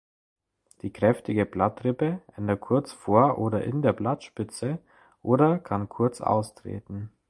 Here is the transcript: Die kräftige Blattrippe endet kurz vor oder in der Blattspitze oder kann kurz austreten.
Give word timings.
Die 0.81 0.91
kräftige 0.91 1.45
Blattrippe 1.45 2.23
endet 2.35 2.59
kurz 2.59 2.91
vor 2.91 3.37
oder 3.37 3.63
in 3.63 3.83
der 3.83 3.93
Blattspitze 3.93 4.79
oder 5.21 5.59
kann 5.59 5.89
kurz 5.89 6.21
austreten. 6.21 7.11